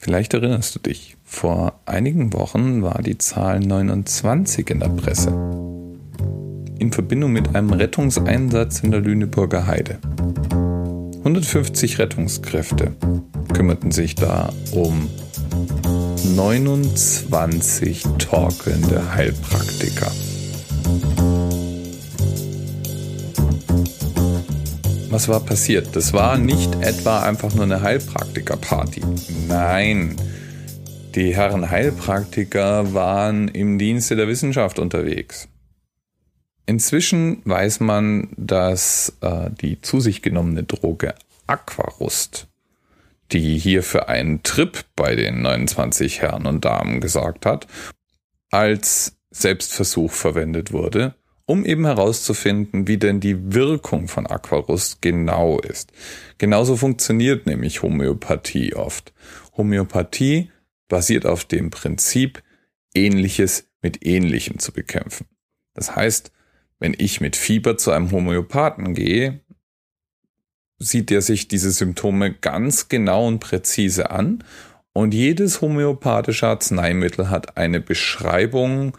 [0.00, 5.30] Vielleicht erinnerst du dich, vor einigen Wochen war die Zahl 29 in der Presse.
[6.78, 9.98] In Verbindung mit einem Rettungseinsatz in der Lüneburger Heide.
[11.18, 12.94] 150 Rettungskräfte
[13.52, 15.10] kümmerten sich da um
[16.36, 20.12] 29 torkelnde Heilpraktiker.
[25.18, 25.96] Was war passiert?
[25.96, 29.02] Das war nicht etwa einfach nur eine Heilpraktiker-Party.
[29.48, 30.14] Nein,
[31.16, 35.48] die Herren Heilpraktiker waren im Dienste der Wissenschaft unterwegs.
[36.66, 41.16] Inzwischen weiß man, dass äh, die zu sich genommene Droge
[41.48, 42.46] Aquarust,
[43.32, 47.66] die hier für einen Trip bei den 29 Herren und Damen gesorgt hat,
[48.52, 51.16] als Selbstversuch verwendet wurde
[51.48, 55.92] um eben herauszufinden, wie denn die Wirkung von Aquarust genau ist.
[56.36, 59.14] Genauso funktioniert nämlich Homöopathie oft.
[59.56, 60.50] Homöopathie
[60.88, 62.42] basiert auf dem Prinzip,
[62.94, 65.26] Ähnliches mit Ähnlichem zu bekämpfen.
[65.72, 66.32] Das heißt,
[66.80, 69.40] wenn ich mit Fieber zu einem Homöopathen gehe,
[70.78, 74.44] sieht er sich diese Symptome ganz genau und präzise an
[74.92, 78.98] und jedes homöopathische Arzneimittel hat eine Beschreibung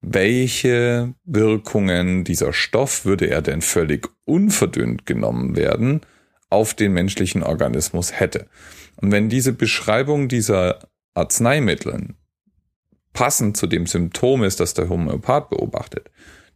[0.00, 6.00] welche Wirkungen dieser Stoff, würde er denn völlig unverdünnt genommen werden,
[6.48, 8.46] auf den menschlichen Organismus hätte.
[8.96, 10.80] Und wenn diese Beschreibung dieser
[11.14, 12.16] Arzneimitteln
[13.12, 16.10] passend zu dem Symptom ist, das der Homöopath beobachtet,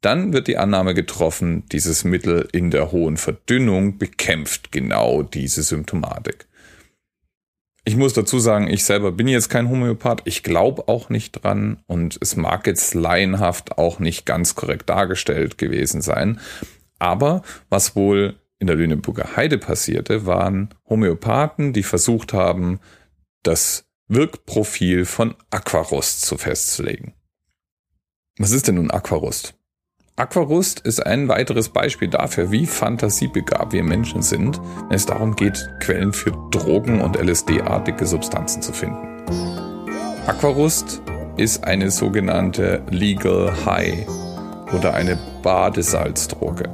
[0.00, 6.47] dann wird die Annahme getroffen, dieses Mittel in der hohen Verdünnung bekämpft genau diese Symptomatik.
[7.88, 10.20] Ich muss dazu sagen, ich selber bin jetzt kein Homöopath.
[10.26, 15.56] Ich glaube auch nicht dran und es mag jetzt laienhaft auch nicht ganz korrekt dargestellt
[15.56, 16.38] gewesen sein.
[16.98, 22.78] Aber was wohl in der Lüneburger Heide passierte, waren Homöopathen, die versucht haben,
[23.42, 27.14] das Wirkprofil von Aquarust zu festzulegen.
[28.36, 29.57] Was ist denn nun Aquarust?
[30.18, 35.70] Aquarust ist ein weiteres Beispiel dafür, wie fantasiebegabt wir Menschen sind, wenn es darum geht,
[35.78, 39.06] Quellen für Drogen und LSD-artige Substanzen zu finden.
[40.26, 41.02] Aquarust
[41.36, 44.08] ist eine sogenannte Legal High
[44.76, 46.68] oder eine Badesalzdroge.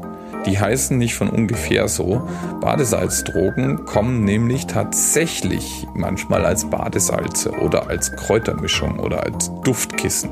[0.46, 2.26] Die heißen nicht von ungefähr so.
[2.62, 10.30] Badesalzdrogen kommen nämlich tatsächlich manchmal als Badesalze oder als Kräutermischung oder als Duftkissen.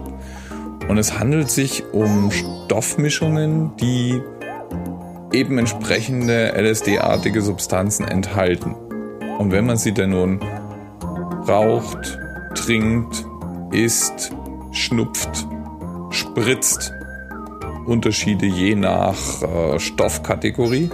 [0.92, 4.20] Und es handelt sich um Stoffmischungen, die
[5.32, 8.75] eben entsprechende LSD-artige Substanzen enthalten.
[9.38, 10.41] Und wenn man sie denn nun
[11.48, 12.19] raucht,
[12.54, 13.25] trinkt,
[13.70, 14.34] isst,
[14.72, 15.47] schnupft,
[16.10, 16.92] spritzt,
[17.86, 20.91] Unterschiede je nach äh, Stoffkategorie,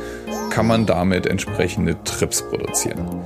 [0.50, 3.20] kann man damit entsprechende Trips produzieren.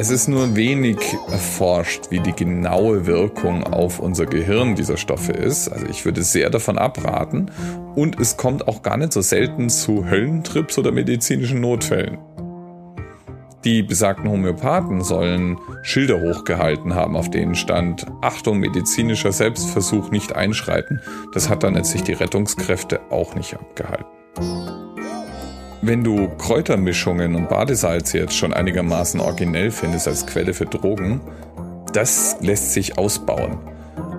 [0.00, 0.98] Es ist nur wenig
[1.28, 5.68] erforscht, wie die genaue Wirkung auf unser Gehirn dieser Stoffe ist.
[5.70, 7.50] Also ich würde sehr davon abraten.
[7.96, 12.16] Und es kommt auch gar nicht so selten zu Höllentrips oder medizinischen Notfällen.
[13.64, 21.00] Die besagten Homöopathen sollen Schilder hochgehalten haben, auf denen stand, Achtung, medizinischer Selbstversuch nicht einschreiten.
[21.32, 24.06] Das hat dann letztlich die Rettungskräfte auch nicht abgehalten.
[25.80, 31.20] Wenn du Kräutermischungen und Badesalze jetzt schon einigermaßen originell findest als Quelle für Drogen,
[31.92, 33.58] das lässt sich ausbauen.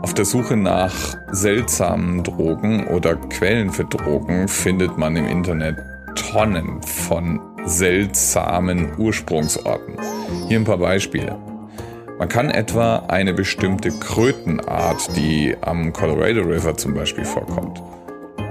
[0.01, 5.75] Auf der Suche nach seltsamen Drogen oder Quellen für Drogen findet man im Internet
[6.15, 9.95] Tonnen von seltsamen Ursprungsorten.
[10.47, 11.37] Hier ein paar Beispiele.
[12.17, 17.81] Man kann etwa eine bestimmte Krötenart, die am Colorado River zum Beispiel vorkommt,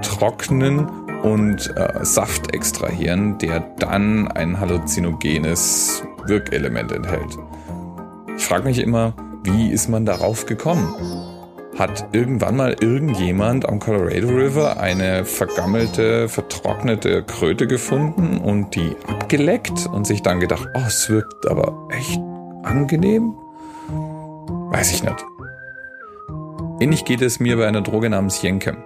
[0.03, 0.87] trocknen
[1.23, 7.37] und äh, Saft extrahieren, der dann ein halluzinogenes Wirkelement enthält.
[8.37, 9.13] Ich frage mich immer,
[9.43, 10.93] wie ist man darauf gekommen?
[11.77, 19.87] Hat irgendwann mal irgendjemand am Colorado River eine vergammelte, vertrocknete Kröte gefunden und die abgeleckt
[19.87, 22.19] und sich dann gedacht, oh, es wirkt aber echt
[22.63, 23.33] angenehm?
[24.71, 25.25] Weiß ich nicht.
[26.79, 28.77] Ähnlich geht es mir bei einer Droge namens Jenkem.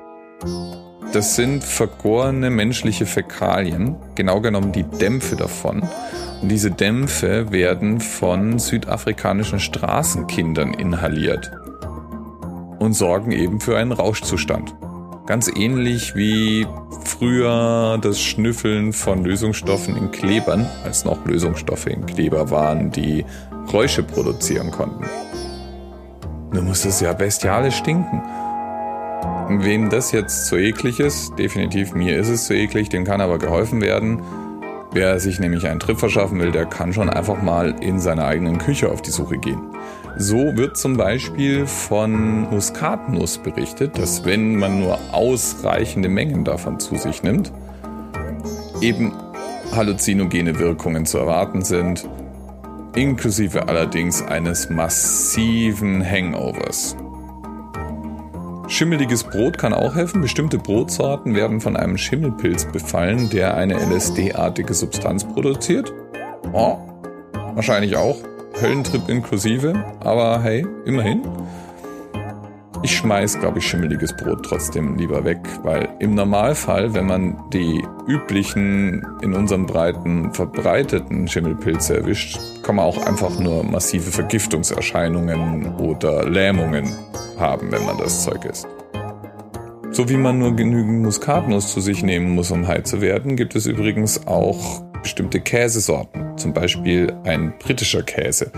[1.13, 5.83] Das sind vergorene menschliche Fäkalien, genau genommen die Dämpfe davon.
[6.41, 11.51] Und diese Dämpfe werden von südafrikanischen Straßenkindern inhaliert
[12.79, 14.73] und sorgen eben für einen Rauschzustand.
[15.27, 16.65] Ganz ähnlich wie
[17.05, 23.23] früher das Schnüffeln von Lösungsstoffen in Klebern, als noch Lösungsstoffe in Kleber waren, die
[23.67, 25.05] Geräusche produzieren konnten.
[26.51, 28.23] Nur muss es ja bestialisch stinken.
[29.61, 33.37] Wem das jetzt zu eklig ist, definitiv mir ist es zu eklig, dem kann aber
[33.37, 34.21] geholfen werden.
[34.91, 38.57] Wer sich nämlich einen Trip verschaffen will, der kann schon einfach mal in seiner eigenen
[38.57, 39.61] Küche auf die Suche gehen.
[40.17, 46.95] So wird zum Beispiel von Muskatnuss berichtet, dass wenn man nur ausreichende Mengen davon zu
[46.97, 47.51] sich nimmt,
[48.81, 49.11] eben
[49.71, 52.07] halluzinogene Wirkungen zu erwarten sind,
[52.95, 56.95] inklusive allerdings eines massiven Hangovers.
[58.73, 60.21] Schimmeliges Brot kann auch helfen.
[60.21, 65.93] Bestimmte Brotsorten werden von einem Schimmelpilz befallen, der eine LSD-artige Substanz produziert.
[66.53, 66.79] Oh,
[67.53, 68.17] wahrscheinlich auch
[68.59, 71.21] Höllentrip inklusive, aber hey, immerhin.
[72.83, 77.81] Ich schmeiß, glaube ich, schimmeliges Brot trotzdem lieber weg, weil im Normalfall, wenn man die
[78.07, 86.29] üblichen, in unserem Breiten verbreiteten Schimmelpilze erwischt, kann man auch einfach nur massive Vergiftungserscheinungen oder
[86.29, 86.93] Lähmungen
[87.39, 88.67] haben, wenn man das Zeug isst.
[89.91, 93.55] So wie man nur genügend Muskatnuss zu sich nehmen muss, um high zu werden, gibt
[93.55, 98.51] es übrigens auch bestimmte Käsesorten, zum Beispiel ein britischer Käse,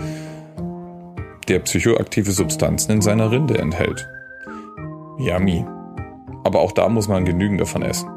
[1.46, 4.08] der psychoaktive Substanzen in seiner Rinde enthält.
[5.18, 5.64] Yummy.
[6.44, 8.08] Aber auch da muss man genügend davon essen.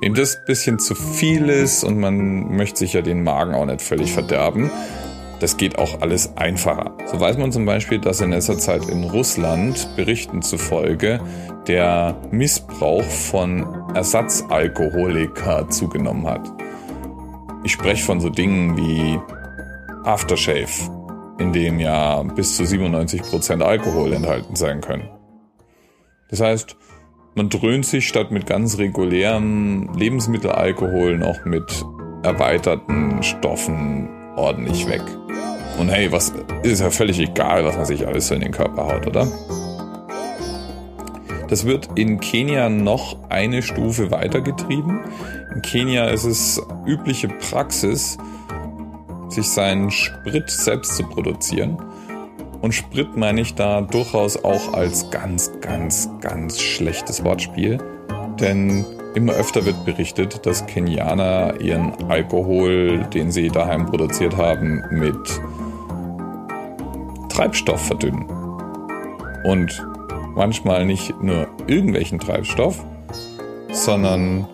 [0.00, 3.82] Wem das bisschen zu viel ist und man möchte sich ja den Magen auch nicht
[3.82, 4.70] völlig verderben,
[5.40, 6.96] das geht auch alles einfacher.
[7.06, 11.20] So weiß man zum Beispiel, dass in letzter Zeit in Russland Berichten zufolge
[11.66, 16.50] der Missbrauch von Ersatzalkoholika zugenommen hat.
[17.62, 19.18] Ich spreche von so Dingen wie
[20.04, 20.90] Aftershave,
[21.38, 25.17] in dem ja bis zu 97% Alkohol enthalten sein können.
[26.30, 26.76] Das heißt,
[27.34, 31.84] man dröhnt sich statt mit ganz regulärem Lebensmittelalkohol noch mit
[32.22, 35.02] erweiterten Stoffen ordentlich weg.
[35.78, 36.32] Und hey, was
[36.62, 39.28] ist ja völlig egal, was man sich alles so in den Körper haut, oder?
[41.48, 45.00] Das wird in Kenia noch eine Stufe weitergetrieben.
[45.54, 48.18] In Kenia ist es übliche Praxis,
[49.28, 51.78] sich seinen Sprit selbst zu produzieren.
[52.60, 57.78] Und Sprit meine ich da durchaus auch als ganz, ganz, ganz schlechtes Wortspiel.
[58.40, 58.84] Denn
[59.14, 65.16] immer öfter wird berichtet, dass Kenianer ihren Alkohol, den sie daheim produziert haben, mit
[67.28, 68.26] Treibstoff verdünnen.
[69.44, 69.86] Und
[70.34, 72.84] manchmal nicht nur irgendwelchen Treibstoff,
[73.70, 74.46] sondern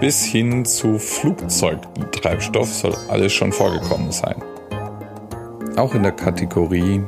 [0.00, 4.42] bis hin zu Flugzeugtreibstoff soll alles schon vorgekommen sein.
[5.76, 7.02] Auch in der Kategorie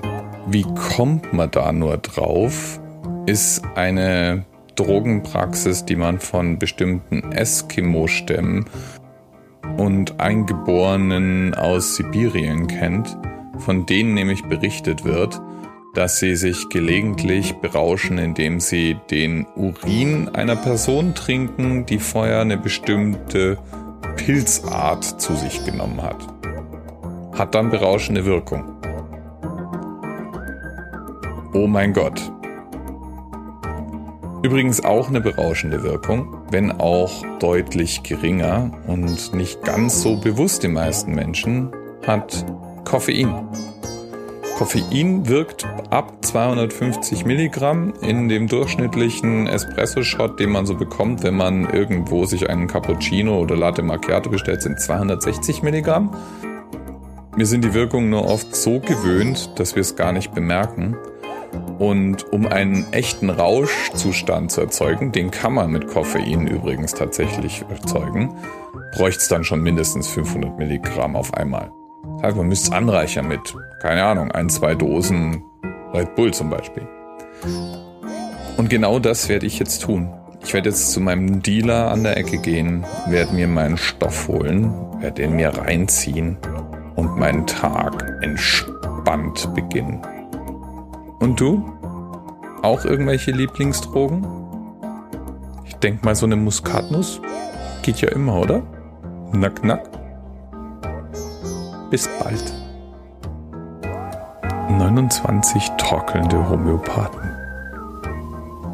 [0.46, 2.80] Wie kommt man da nur drauf?
[3.26, 4.44] ist eine
[4.74, 8.66] Drogenpraxis, die man von bestimmten Eskimo-Stämmen
[9.76, 13.16] und Eingeborenen aus Sibirien kennt,
[13.58, 15.40] von denen nämlich berichtet wird,
[15.94, 22.56] dass sie sich gelegentlich berauschen, indem sie den Urin einer Person trinken, die vorher eine
[22.56, 23.58] bestimmte
[24.16, 26.26] Pilzart zu sich genommen hat.
[27.34, 28.81] Hat dann berauschende Wirkung.
[31.54, 32.32] Oh mein Gott.
[34.42, 40.72] Übrigens auch eine berauschende Wirkung, wenn auch deutlich geringer und nicht ganz so bewusst den
[40.72, 41.70] meisten Menschen,
[42.06, 42.46] hat
[42.84, 43.46] Koffein.
[44.56, 51.68] Koffein wirkt ab 250 Milligramm in dem durchschnittlichen Espresso-Shot, den man so bekommt, wenn man
[51.68, 56.16] irgendwo sich einen Cappuccino oder Latte Macchiato bestellt, sind 260 Milligramm.
[57.36, 60.96] Wir sind die Wirkung nur oft so gewöhnt, dass wir es gar nicht bemerken.
[61.82, 68.36] Und um einen echten Rauschzustand zu erzeugen, den kann man mit Koffein übrigens tatsächlich erzeugen,
[68.94, 71.72] bräuchte es dann schon mindestens 500 Milligramm auf einmal.
[72.18, 75.42] Das heißt, man müsste es anreichern mit, keine Ahnung, ein, zwei Dosen
[75.92, 76.86] Red Bull zum Beispiel.
[78.56, 80.08] Und genau das werde ich jetzt tun.
[80.44, 84.72] Ich werde jetzt zu meinem Dealer an der Ecke gehen, werde mir meinen Stoff holen,
[85.00, 86.36] werde den mir reinziehen
[86.94, 90.00] und meinen Tag entspannt beginnen.
[91.22, 91.62] Und du?
[92.62, 94.26] Auch irgendwelche Lieblingsdrogen?
[95.64, 97.20] Ich denke mal, so eine Muskatnuss
[97.82, 98.62] geht ja immer, oder?
[99.30, 99.88] Nack, nack.
[101.90, 102.52] Bis bald.
[104.68, 107.30] 29 torkelnde Homöopathen.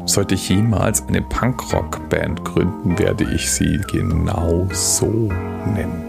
[0.05, 5.29] Sollte ich jemals eine Punkrock-Band gründen, werde ich sie genau so
[5.75, 6.08] nennen.